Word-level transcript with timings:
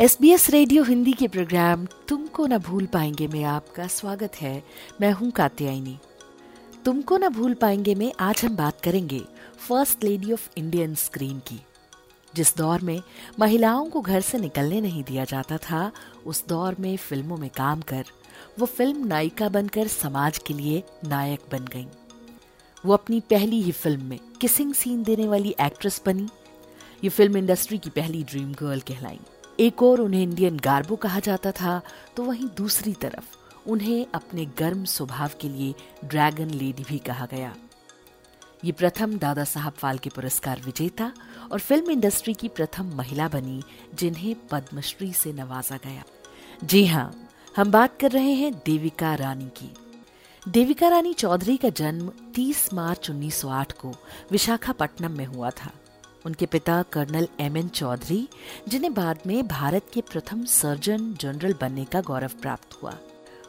S 0.00 0.18
B 0.20 0.30
S 0.30 0.50
radio 0.50 0.82
Hindi 0.82 1.12
के 1.12 1.28
programme 1.28 1.86
तुमको 2.08 2.46
ना 2.46 2.58
भूल 2.58 2.86
पाएँगे 2.86 3.26
में 3.26 3.44
आपका 3.44 3.86
स्वागत 3.86 4.34
है। 4.36 4.62
मैं 5.00 5.12
हूँ 5.12 5.30
कात्यायनी। 5.30 5.98
तुमको 6.84 7.16
ना 7.16 7.28
भूल 7.28 7.54
पाएँगे 7.54 7.94
में 7.94 8.12
आज 8.20 8.44
हम 8.44 8.56
बात 8.56 8.80
करेंगे 8.80 9.20
first 9.68 10.04
lady 10.04 10.32
of 10.32 10.48
Indian 10.56 10.94
screen 10.94 11.38
की। 11.38 11.60
जिस 12.34 12.56
दौर 12.56 12.80
में 12.80 13.00
महिलाओं 13.40 13.86
को 13.86 14.00
घर 14.00 14.20
से 14.20 14.38
निकलने 14.38 14.80
नहीं 14.80 15.04
दिया 15.04 15.24
जाता 15.24 15.56
था, 15.56 15.92
उस 16.26 16.46
दौर 16.48 16.76
में 16.80 16.96
फ़िल्मों 16.96 17.36
में 17.36 17.50
काम 17.50 17.80
कर, 17.80 18.04
वो 18.58 18.66
फ़िल्म 18.66 19.06
नायिका 19.06 19.48
बनकर 19.48 19.86
समाज 19.86 20.38
के 20.38 20.54
लिए 20.54 20.82
नायक 21.04 21.40
बन 21.52 21.64
गईं। 21.64 21.86
वो 22.86 22.92
अपनी 22.92 23.20
पहली 23.20 23.62
ही 23.62 23.72
फ़िल्म 23.72 24.04
में 24.04 24.18
किसिंग 24.40 24.74
सीन 24.74 25.02
देने 25.02 25.28
वाली 25.28 25.54
एक्ट्रेस 25.60 26.02
बनी। 26.06 26.28
ये 27.04 27.08
फ़िल्म 27.08 27.36
इंडस्ट्री 27.36 27.78
की 27.78 27.90
पहली 27.90 28.22
ड्रीम 28.24 28.52
गर्ल 28.52 28.80
कहलाई। 28.80 29.18
एक 29.58 29.82
और 29.82 30.00
उन्हें 30.00 30.22
इंडियन 30.22 30.56
गार्बो 30.56 30.96
कहा 30.96 31.20
जाता 31.20 31.50
था 31.50 31.80
तो 32.16 32.24
वहीं 32.24 32.48
दूसरी 32.56 32.92
तरफ़, 32.92 33.24
उन्हें 33.66 34.06
अपने 34.14 34.44
गर्म 34.58 34.84
स्वभाव 34.84 35.30
के 35.40 35.48
लिए 35.48 35.74
ड्रैगन 36.04 36.50
लेडी 36.50 36.84
भी 36.84 36.98
कहा 36.98 37.26
गया। 37.26 37.54
ये 38.64 38.72
प्रथम 38.72 39.16
दादा 39.18 39.44
साहब 39.44 39.72
फाल्के 39.72 40.10
पुरस्कार 40.10 40.60
विजेता 40.64 41.10
और 41.52 41.58
फ़िल्म 41.58 41.90
इंडस्ट्री 41.90 42.34
की 42.34 42.48
प्रथम 42.48 42.92
महिला 42.94 43.28
बनी, 43.28 43.62
जिन्हें 43.94 44.34
पद्मश्री 44.50 45.12
से 45.12 45.32
नवाजा 45.32 45.76
गया। 45.76 46.02
जी 46.64 46.84
हाँ 46.86 47.28
हम 47.56 47.70
बात 47.70 47.98
कर 48.00 48.10
रहे 48.10 48.32
हैं 48.32 48.52
देविका 48.66 49.14
रानी 49.14 49.48
की। 49.56 49.72
देविका 50.42 50.88
रानी 50.88 51.12
चौधरी 51.12 51.56
का 51.56 51.68
जन्म 51.68 52.10
30 52.34 52.72
मार्च 52.74 53.10
1908 53.10 53.72
को 53.72 53.94
विशाखापट्टनम 54.30 55.12
में 55.12 55.26
हुआ 55.26 55.50
था। 55.50 55.70
उनके 56.26 56.46
पिता 56.46 56.82
कर्नल 56.82 57.28
एम 57.40 57.56
एन 57.56 57.68
चौधरी 57.68 58.28
जिन्हें 58.68 58.92
बाद 58.94 59.18
में 59.26 59.46
भारत 59.48 59.90
के 59.94 60.00
प्रथम 60.00 60.44
सर्जन 60.44 61.12
जनरल 61.14 61.54
बनने 61.60 61.84
का 61.84 62.00
गौरव 62.00 62.30
प्राप्त 62.42 62.78
हुआ। 62.82 62.94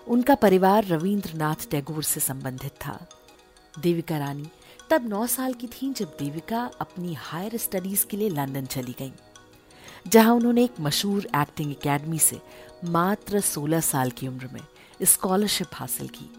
उनका 0.08 0.36
परिवार 0.36 0.86
रविंद्रनाथ 0.86 1.69
टैगोर 1.72 2.03
से 2.03 2.19
संबंधित 2.19 2.72
था। 2.86 3.00
देविका 3.73 4.17
रानी 4.17 4.47
तब 4.89 5.08
नौ 5.09 5.25
साल 5.28 5.53
की 5.53 5.67
थीं 5.67 5.94
जब 5.94 6.16
देविका 6.19 6.69
अपनी 6.81 7.14
हायर 7.14 7.58
स्टडीज़ 7.58 8.06
के 8.06 8.17
लिए 8.17 8.30
लंदन 8.30 8.66
चली 8.66 8.95
गईं, 9.00 9.12
जहाँ 10.08 10.36
उन्होंने 10.36 10.64
एक 10.64 10.80
मशहूर 10.80 11.28
एक्टिंग 11.36 11.72
एकेडमी 11.72 12.19
से 12.19 12.39
मात्र 12.86 13.39
16 13.41 13.80
साल 13.81 14.12
की 14.12 14.28
उम्र 14.28 14.50
में 14.53 14.62
स्कॉलरशिप 15.03 15.67
हासिल 15.73 16.08
की। 16.08 16.30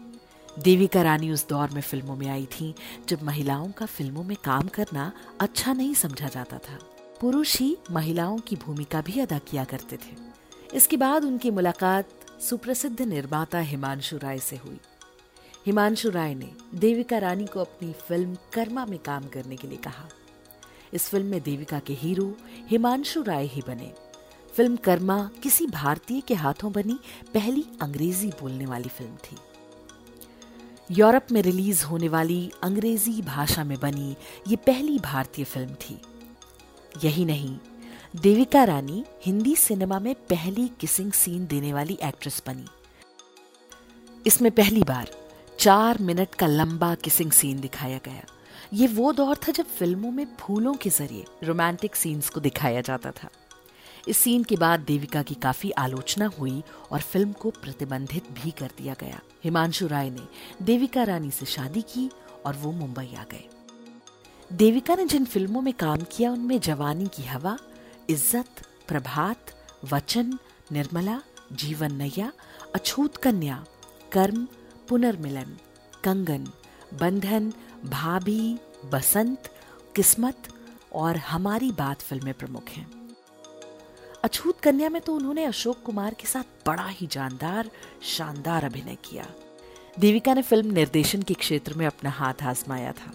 देविका 0.63 1.01
रानी 1.01 1.31
उस 1.31 1.47
दौर 1.47 1.69
में 1.69 1.81
फ़िल्मों 1.81 2.15
में 2.15 2.27
आई 2.27 2.45
थी, 2.45 2.75
जब 3.07 3.23
महिलाओं 3.23 3.71
का 3.71 3.85
फ़िल्मों 3.85 4.23
में 4.23 4.37
काम 4.43 4.67
करना 4.67 5.11
अच्छा 5.39 5.73
नहीं 5.73 5.93
समझा 5.93 6.27
जाता 6.27 6.57
था। 6.57 6.79
पुरुष 7.21 7.59
ही 7.59 7.77
महिलाओं 7.91 8.37
की 8.37 8.55
भूमिका 8.55 9.01
भी 9.01 9.19
अदा 9.19 9.37
किया 9.37 9.63
करते 9.63 9.95
थे। 9.95 10.15
इसके 10.73 10.97
बाद 10.97 11.23
उनकी 11.23 11.51
मुलाकात 11.51 12.09
सुप्रसिद्ध 12.41 13.01
निर्माता 13.01 13.59
हिमांशु 13.59 14.17
राय 14.17 14.37
से 14.37 14.55
हुई। 14.55 14.79
हिमांशु 15.65 16.09
राय 16.09 16.35
ने 16.35 16.51
देविका 16.75 17.17
रानी 17.17 17.45
को 17.45 17.59
अपनी 17.59 17.93
फ़िल्म 17.93 18.37
कर्मा 18.53 18.85
में 18.85 18.99
काम 18.99 19.23
करने 19.23 19.55
के 19.55 19.67
लिए 19.67 19.77
कहा। 19.77 20.09
इस 20.93 21.09
फ़िल्म 21.09 21.25
में 21.25 21.43
देविका 21.43 21.79
के 21.79 21.93
हीरो 21.93 22.37
हिमांशु 22.67 23.21
राय 23.21 23.45
ही 23.45 23.61
बने। 23.67 23.93
फ़िल्म 24.55 24.75
कर्मा 24.75 25.29
किसी 25.43 25.67
भारतीय 25.67 26.21
के 26.21 26.33
हाथों 26.33 26.71
बनी 26.71 26.99
पहली 27.33 27.65
अंग्रेज़ी 27.81 28.29
बोलने 28.29 28.65
वाली 28.65 28.89
फ़िल्म 28.89 29.15
थी। 29.15 29.37
यूरोप 30.89 31.31
में 31.31 31.41
रिलीज़ 31.41 31.83
होने 31.85 32.07
वाली 32.09 32.51
अंग्रेज़ी 32.63 33.21
भाषा 33.21 33.63
में 33.63 33.77
बनी 33.79 34.15
ये 34.47 34.55
पहली 34.55 34.97
भारतीय 34.99 35.45
फ़िल्म 35.45 35.73
थी। 35.73 35.99
यही 37.03 37.25
नहीं, 37.25 37.57
देविका 38.15 38.63
रानी 38.63 39.03
हिंदी 39.25 39.55
सिनेमा 39.55 39.99
में 39.99 40.13
पहली 40.29 40.67
किसिंग 40.79 41.11
सीन 41.11 41.45
देने 41.47 41.73
वाली 41.73 41.97
एक्ट्रेस 42.03 42.41
बनी। 42.47 42.65
इसमें 44.27 44.51
पहली 44.51 44.83
बार 44.83 45.11
चार 45.59 45.97
मिनट 46.01 46.35
का 46.35 46.47
लंबा 46.47 46.93
किसिंग 46.95 47.31
सीन 47.31 47.59
दिखाया 47.59 47.99
गया। 48.05 48.23
ये 48.73 48.87
वो 48.87 49.11
दौर 49.11 49.37
था 49.37 49.51
जब 49.51 49.65
फ़िल्मों 49.67 50.11
में 50.11 50.25
फूलों 50.39 50.73
के 50.73 50.89
ज़रिए 50.89 51.25
रोमांटिक 51.43 51.95
सीन्स 51.95 52.29
को 52.29 52.39
दिखाया 52.39 52.81
जाता 52.81 53.11
था। 53.11 53.29
इस 54.07 54.17
सीन 54.17 54.43
के 54.43 54.55
बाद 54.55 54.79
देविका 54.79 55.21
की 55.21 55.35
काफ़ी 55.35 55.71
आलोचना 55.71 56.25
हुई 56.25 56.63
और 56.91 56.99
फ़िल्म 56.99 57.31
को 57.31 57.49
प्रतिबंधित 57.49 58.31
भी 58.31 58.51
कर 58.51 58.71
दिया 58.77 58.93
गया। 58.93 59.21
हिमांशु 59.43 59.87
राय 59.87 60.09
ने 60.09 60.27
देविका 60.61 61.03
रानी 61.03 61.31
से 61.31 61.45
शादी 61.45 61.81
की 61.81 62.09
और 62.45 62.55
वो 62.55 62.71
मुंबई 62.71 63.15
आ 63.17 63.23
गए। 63.23 63.49
देविका 64.53 64.95
ने 64.95 65.05
जिन 65.05 65.25
फ़िल्मों 65.25 65.61
में 65.61 65.73
काम 65.73 65.97
किया, 65.97 66.31
उनमें 66.31 66.59
जवानी 66.59 67.07
की 67.07 67.23
हवा, 67.23 67.57
इज़्ज़त, 68.09 68.61
प्रभात, 68.87 69.37
वचन, 69.93 70.37
निर्मला, 70.71 71.21
जीवन 71.53 71.93
नैया, 71.93 72.31
अछूत 72.75 73.17
कन्या, 73.17 73.65
कर्म, 74.11 74.47
पुनर्मिलन, 74.89 75.57
कंगन, 76.03 76.47
बंधन, 76.99 77.53
भाभी, 77.85 78.57
बसंत, 78.85 79.51
किस्मत 79.95 80.47
और 80.93 81.17
हमारी 81.17 81.71
बात 81.71 82.01
फ़िल्में 82.01 82.33
प्रमुख 82.33 82.69
हैं। 82.69 82.98
अछूत 84.23 84.59
कन्या 84.59 84.89
में 84.89 85.01
तो 85.01 85.13
उन्होंने 85.15 85.43
अशोक 85.43 85.81
कुमार 85.81 86.13
के 86.13 86.27
साथ 86.27 86.65
बड़ा 86.67 86.85
ही 86.85 87.07
जानदार, 87.07 87.69
शानदार 88.03 88.65
अभिनय 88.65 88.97
किया। 89.05 89.25
देविका 89.99 90.33
ने 90.33 90.41
फ़िल्म 90.41 90.71
निर्देशन 90.71 91.21
के 91.21 91.33
क्षेत्र 91.33 91.73
में 91.73 91.85
अपना 91.85 92.09
हाथ 92.09 92.43
आजमाया 92.43 92.91
था। 92.91 93.11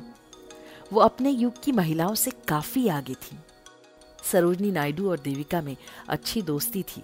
वो 0.92 1.00
अपने 1.00 1.30
युग 1.30 1.62
की 1.62 1.72
महिलाओं 1.72 2.14
से 2.14 2.30
काफ़ी 2.48 2.86
आगे 2.88 3.14
थी। 3.14 3.38
सरोजनी 4.22 4.70
नायडू 4.70 5.10
और 5.10 5.18
देविका 5.18 5.60
में 5.62 5.76
अच्छी 6.08 6.42
दोस्ती 6.42 6.82
थी 6.82 7.02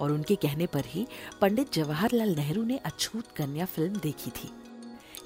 और 0.00 0.12
उनके 0.12 0.34
कहने 0.36 0.66
पर 0.66 0.84
ही 0.86 1.06
पंडित 1.40 1.72
जवाहरलाल 1.72 2.34
नेहरू 2.34 2.62
ने 2.64 2.76
अछूत 2.76 3.32
कन्या 3.36 3.64
फ़िल्म 3.66 3.96
देखी 3.96 4.30
थी। 4.30 4.50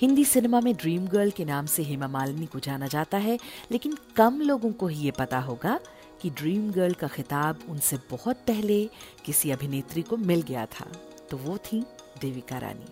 हिंदी 0.00 0.24
सिनेमा 0.24 0.60
में 0.60 0.74
ड्रीम 0.74 1.06
गर्ल 1.06 1.30
के 1.30 1.44
नाम 1.44 1.66
से 1.66 1.82
हेमा 1.82 2.08
मालिनी 2.08 2.46
को 2.46 2.58
जाना 2.58 2.86
जाता 2.86 3.18
है, 3.18 3.38
लेकिन 3.72 3.96
कम 4.16 4.40
लोगों 4.40 4.72
को 4.72 4.86
ही 4.86 5.04
ये 5.04 5.10
पता 5.10 5.38
होगा 5.38 5.78
कि 6.24 6.30
ड्रीम 6.30 6.70
गर्ल 6.72 6.94
का 6.94 7.08
खिताब 7.08 7.58
उनसे 7.68 7.96
बहुत 8.10 8.36
पहले 8.46 8.84
किसी 9.24 9.50
अभिनेत्री 9.50 10.02
को 10.02 10.16
मिल 10.16 10.42
गया 10.42 10.64
था 10.66 10.86
तो 11.30 11.36
वो 11.36 11.56
थी 11.58 11.80
देविका 12.20 12.58
रानी। 12.58 12.86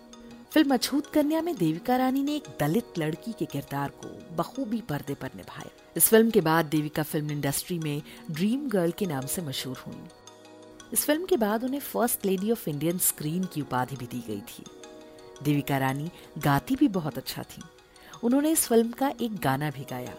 फ़िल्म 0.51 0.73
अछूत 0.73 1.07
कन्या 1.07 1.41
में 1.41 1.55
देविका 1.55 1.95
रानी 1.97 2.21
ने 2.23 2.35
एक 2.35 2.47
दलित 2.59 2.99
लड़की 2.99 3.31
के 3.33 3.45
किरदार 3.45 3.89
को 4.03 4.09
बखूबी 4.35 4.81
पर्दे 4.81 5.13
पर 5.13 5.29
निभाया। 5.35 5.69
इस 5.97 6.09
फ़िल्म 6.09 6.29
के 6.29 6.41
बाद 6.41 6.65
देविका 6.65 7.03
फ़िल्म 7.03 7.31
इंडस्ट्री 7.31 7.77
में 7.79 8.01
ड्रीम 8.31 8.67
गर्ल 8.69 8.91
के 8.91 9.05
नाम 9.05 9.25
से 9.25 9.41
मशहूर 9.41 9.77
हुई। 9.77 10.03
इस 10.93 11.05
फ़िल्म 11.05 11.25
के 11.25 11.37
बाद 11.37 11.63
उन्हें 11.63 11.79
first 11.79 12.25
lady 12.25 12.51
of 12.51 12.69
Indian 12.69 12.97
screen 12.97 13.43
की 13.43 13.61
उपाधि 13.61 13.95
भी 13.95 14.05
दी 14.05 14.23
गई 14.27 14.41
थी। 14.49 14.63
देविका 15.43 15.77
रानी 15.77 16.09
गाती 16.37 16.75
भी 16.75 16.87
बहुत 16.89 17.17
अच्छा 17.17 17.43
थी। 17.43 17.63
उन्होंने 18.23 18.51
इस 18.51 18.67
फ़िल्म 18.67 18.91
का 18.91 19.11
एक 19.21 19.39
गाना 19.39 19.69
भी 19.69 19.85
गाया। 19.89 20.15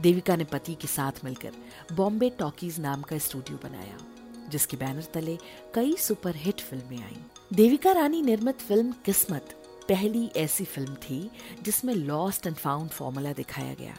देविका 0.00 0.36
ने 0.36 0.44
पति 0.44 0.74
के 0.74 0.88
साथ 0.88 1.24
मिलकर 1.24 1.52
बॉम्बे 1.92 2.30
टॉकीज 2.30 2.78
नाम 2.80 3.02
का 3.02 3.18
स्टूडियो 3.18 3.58
बनाया, 3.64 3.98
जिसके 4.50 4.76
बैनर 4.76 5.06
तले 5.14 5.38
कई 5.74 5.96
सुपरहिट 5.96 6.60
फ़िल्में 6.60 6.98
आईं। 6.98 7.56
देविका 7.56 7.92
रानी 7.92 8.22
निर्मित 8.22 8.60
फ़िल्म 8.60 8.94
किस्मत 9.04 9.58
पहली 9.88 10.30
ऐसी 10.36 10.64
फ़िल्म 10.64 10.94
थी, 10.94 11.30
जिसमें 11.62 11.94
लॉस्ट 11.94 12.46
एंड 12.46 12.56
फाउंड 12.56 12.90
फॉर्मूला 12.90 13.32
दिखाया 13.32 13.74
गया। 13.74 13.96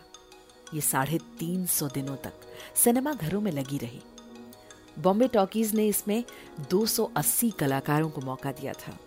ये 0.73 0.81
साढ़े 0.81 1.17
तीन 1.39 1.65
सौ 1.65 1.87
दिनों 1.87 2.15
तक 2.15 2.33
सिनेमा 2.75 3.13
घरों 3.13 3.41
में 3.41 3.51
लगी 3.51 3.77
रही। 3.77 4.01
बॉम्बे 4.99 5.27
टॉकीज 5.27 5.73
ने 5.75 5.87
इसमें 5.87 6.23
280 6.71 7.49
कलाकारों 7.51 8.09
को 8.09 8.21
मौका 8.21 8.51
दिया 8.51 8.73
था। 8.73 8.97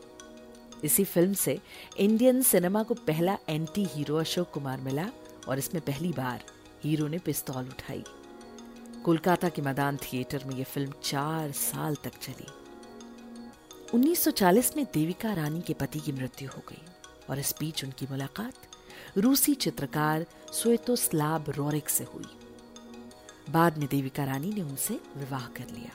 इसी 0.84 1.04
फ़िल्म 1.04 1.34
से 1.34 1.58
इंडियन 1.98 2.42
सिनेमा 2.42 2.82
को 2.82 2.94
पहला 2.94 3.38
एंटी 3.48 3.84
हीरो 3.84 4.16
अशोक 4.16 4.50
कुमार 4.50 4.80
मिला 4.80 5.08
और 5.48 5.58
इसमें 5.58 5.82
पहली 5.84 6.12
बार 6.12 6.44
हीरो 6.86 7.08
ने 7.08 7.18
पिस्तौल 7.18 7.68
उठाई। 7.68 8.04
कोलकाता 9.04 9.48
के 9.48 9.62
मैदान 9.62 9.96
थिएटर 9.96 10.44
में 10.44 10.54
यह 10.54 10.64
फ़िल्म 10.64 10.92
चार 11.02 11.52
साल 11.52 11.94
तक 11.94 12.12
चली। 12.18 12.46
1940 13.94 14.76
में 14.76 14.86
देविका 14.94 15.32
रानी 15.32 15.60
के 15.60 15.74
पति 15.74 16.00
की 16.00 16.12
मृत्यु 16.12 16.48
हो 16.48 16.62
गई 16.68 16.82
और 17.30 17.38
इस 17.38 17.54
बीच 17.60 17.84
उनकी 17.84 18.06
मुलाकात 18.10 18.54
रूसी 19.18 19.54
चित्रकार 19.54 20.26
स्वेतोस्लाव 20.52 21.50
रोरिक 21.50 21.88
से 21.88 22.04
हुई। 22.04 22.26
बाद 23.50 23.78
में 23.78 23.88
देविका 23.88 24.24
रानी 24.24 24.52
ने 24.52 24.62
उनसे 24.62 25.00
विवाह 25.16 25.46
कर 25.46 25.68
लिया। 25.74 25.90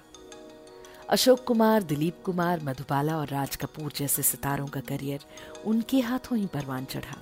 अशोक 1.10 1.44
कुमार, 1.44 1.84
दिलीप 1.84 2.24
कुमार, 2.26 2.60
मधुबाला 2.64 3.18
और 3.18 3.28
राज 3.28 3.56
कपूर 3.56 3.92
जैसे 3.96 4.22
सितारों 4.22 4.68
का 4.68 4.80
करियर 4.80 5.20
उनके 5.66 6.00
हाथों 6.00 6.38
ही 6.38 6.46
परवान 6.46 6.86
चढ़ा। 6.86 7.18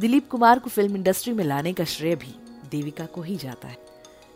दिलीप 0.00 0.30
कुमार 0.30 0.58
को 0.58 0.70
फ़िल्म 0.70 0.96
इंडस्ट्री 0.96 1.32
में 1.32 1.44
लाने 1.44 1.72
का 1.72 1.84
श्रेय 1.84 2.16
भी 2.16 2.34
देविका 2.64 3.06
को 3.06 3.22
ही 3.22 3.36
जाता 3.36 3.68
है। 3.68 3.78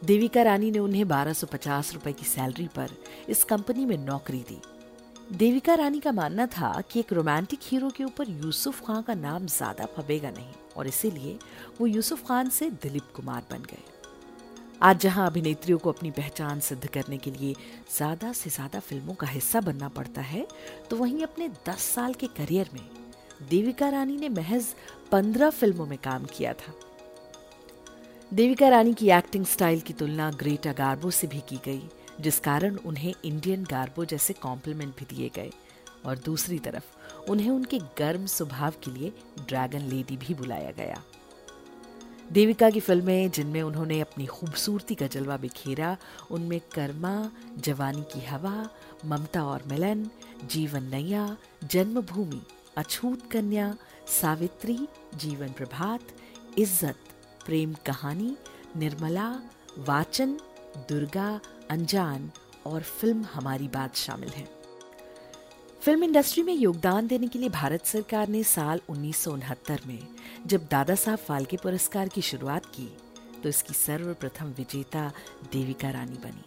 देविका 0.03 0.43
रानी 0.43 0.71
ने 0.71 0.79
उन्हें 0.79 1.05
1250 1.05 1.93
रुपए 1.95 2.13
की 2.13 2.25
सैलरी 2.27 2.67
पर 2.77 2.91
इस 3.29 3.45
कंपनी 3.45 3.85
में 3.87 3.97
नौकरी 3.99 4.45
दी। 4.49 4.59
देविका 5.33 5.75
रानी 5.75 6.01
का 6.01 6.13
मानना 6.13 6.47
था 6.49 6.81
कि 6.91 7.01
एक 7.01 7.13
रोमांटिक 7.13 7.61
हीरो 7.63 7.91
के 7.91 8.05
ऊपर 8.05 8.29
यूसुफ 8.35 8.81
खान 8.87 9.03
का 9.03 9.15
नाम 9.17 9.47
ज़्यादा 9.49 9.87
फबेगा 9.97 10.31
नहीं, 10.31 10.53
और 10.77 10.87
इसीलिए 10.87 11.39
वो 11.81 11.87
यूसुफ 11.87 12.27
खान 12.29 12.49
से 12.51 12.71
दिलीप 12.73 13.13
कुमार 13.17 13.43
बन 13.51 13.63
गए। 13.63 13.83
आज 14.83 15.01
जहाँ 15.01 15.27
अभिनेत्रियों 15.27 15.79
को 15.79 15.93
अपनी 15.93 16.11
पहचान 16.13 16.61
सिद्ध 16.61 16.87
करने 16.87 17.17
के 17.19 17.31
लिए 17.31 17.55
ज़्यादा 17.97 18.33
से 18.33 18.51
ज़्यादा 18.51 18.81
फ़िल्मों 18.81 19.15
का 19.15 19.27
हिस्सा 19.27 19.61
बनना 19.61 19.89
पड़ता 19.91 20.21
है 20.23 20.47
तो 20.91 20.97
वहीं 20.97 21.23
अपने 21.23 21.49
10 21.69 21.93
साल 21.95 22.15
के 22.15 22.27
करियर 22.37 22.71
में 22.75 22.89
देविका 23.49 23.89
रानी 23.89 24.17
ने 24.17 24.29
महज 24.31 24.67
15 25.13 25.51
फ़िल्मों 25.51 25.87
में 25.87 25.99
काम 26.05 26.25
किया 26.29 26.53
था। 26.53 26.73
देविका 28.35 28.69
रानी 28.69 28.95
की 28.95 29.11
एक्टिंग 29.11 29.45
स्टाइल 29.45 29.81
की 29.81 29.93
तुलना 29.93 30.31
ग्रेटा 30.31 30.73
गार्बो 30.73 31.11
से 31.11 31.27
भी 31.27 31.41
की 31.41 31.57
गई, 31.57 31.83
जिस 32.21 32.41
कारण 32.41 32.77
उन्हें 32.77 33.15
इंडियन 33.25 33.65
गार्बो 33.65 34.05
जैसे 34.05 34.33
कॉम्प्लीमेंट 34.33 34.97
भी 34.97 35.17
दिए 35.17 35.31
गए। 35.35 35.51
और 36.07 36.19
दूसरी 36.19 36.59
तरफ़, 36.59 36.85
उन्हें 37.31 37.51
उनके 37.51 37.79
गर्म 37.79 38.27
स्वभाव 38.27 38.75
के 38.85 38.91
लिए 38.91 39.13
ड्रैगन 39.49 39.79
लेडी 39.79 40.17
भी 40.17 40.35
बुलाया 40.35 40.71
गया। 40.71 41.03
देविका 42.33 42.71
की 42.71 42.81
फ़िल्में, 42.81 43.31
जिनमें 43.31 43.63
उन्होंने 43.63 44.01
अपनी 44.01 44.27
खूबसूरती 44.27 44.95
का 44.95 45.07
जलवा 45.07 45.37
बिखेरा, 45.37 45.97
उनमें 46.31 46.61
कर्मा, 46.61 47.31
जवानी 47.59 48.03
की 48.03 48.27
हवा, 48.27 48.69
ममता 49.05 49.45
और 49.45 49.63
मिलन, 49.67 50.11
जीवन 50.51 50.83
नैया, 50.83 51.37
जन्मभूमि, 51.65 52.43
अछूत 52.77 53.31
कन्या, 53.31 53.77
सावित्री, 54.21 54.89
जीवन 55.15 55.49
प्रभात, 55.49 56.01
इज़्ज़त 56.59 56.97
प्रेम 57.49 57.73
कहानी, 57.87 58.37
निर्मला, 58.77 59.29
वाचन, 59.79 60.33
दुर्गा 60.89 61.29
अनजान 61.71 62.31
और 62.67 62.83
फ़िल्म 62.83 63.25
हमारी 63.25 63.69
बात 63.69 63.97
शामिल 63.97 64.29
हैं। 64.29 64.49
फ़िल्म 65.83 66.05
इंडस्ट्री 66.05 66.43
में 66.43 66.53
योगदान 66.55 67.07
देने 67.07 67.29
के 67.29 67.39
लिए 67.39 67.49
भारत 67.49 67.87
सरकार 67.87 68.29
ने 68.29 68.43
साल 68.45 68.81
उन्नीस 68.89 69.17
सौ 69.17 69.33
उनहत्तर 69.33 69.81
में 69.87 69.99
जब 70.47 70.67
दादा 70.71 70.95
साहब 70.95 71.19
फाल्के 71.19 71.57
पुरस्कार 71.57 72.09
की 72.09 72.23
शुरुआत 72.23 72.67
की 72.67 72.89
तो 73.43 73.49
इसकी 73.49 73.75
सर्वप्रथम 73.75 74.53
विजेता 74.57 75.13
देविका 75.53 75.91
रानी 75.91 76.19
बनी। 76.19 76.45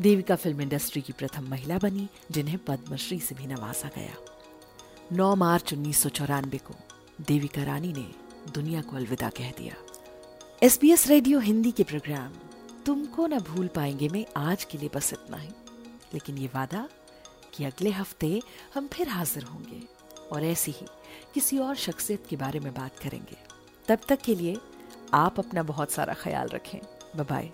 देविका 0.00 0.36
फ़िल्म 0.36 0.60
इंडस्ट्री 0.60 1.02
की 1.02 1.12
प्रथम 1.12 1.48
महिला 1.50 1.78
बनी, 1.78 2.08
जिन्हें 2.30 2.58
पद्मश्री 2.58 3.18
से 3.20 3.34
भी 3.34 3.46
नवाजा 3.46 3.90
गया। 3.96 4.14
9 5.12 5.34
मार्च 5.36 5.72
उन्नीस 5.72 6.06
को 6.06 6.74
देविका 7.28 7.62
रानी 7.64 7.92
ने 7.92 8.21
दुनिया 8.50 8.80
को 8.82 8.96
अलविदा 8.96 9.28
कह 9.28 9.50
दिया। 9.50 9.74
S 10.62 10.78
B 10.80 10.92
S 10.92 11.06
radio 11.08 11.38
Hindi 11.38 11.70
के 11.72 11.82
प्रोग्राम, 11.82 12.32
तुमको 12.86 13.26
ना 13.26 13.38
भूल 13.38 13.68
पाएँगे 13.68 14.08
में 14.08 14.26
आज 14.36 14.64
के 14.64 14.78
लिए 14.78 14.90
बस 14.94 15.12
इतना 15.12 15.36
ही। 15.36 15.48
लेकिन 16.14 16.38
ये 16.38 16.46
वादा 16.46 16.88
कि 17.54 17.64
अगले 17.64 17.90
हफ़्ते 17.90 18.42
हम 18.74 18.88
फिर 18.88 19.08
हाजिर 19.08 19.42
होंगे 19.42 19.82
और 20.32 20.44
ऐसी 20.44 20.70
ही 20.70 20.86
किसी 21.34 21.58
और 21.58 21.74
शख्सियत 21.74 22.26
के 22.30 22.36
बारे 22.36 22.60
में 22.60 22.74
बात 22.74 22.98
करेंगे। 22.98 23.36
तब 23.88 23.98
तक 24.08 24.20
के 24.20 24.34
लिए 24.34 24.56
आप 25.14 25.38
अपना 25.38 25.62
बहुत 25.62 25.90
सारा 25.90 26.14
ख्याल 26.14 26.48
रखें। 26.48 26.78
बाय 27.16 27.50